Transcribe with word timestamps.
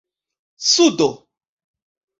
sudo 0.71 1.09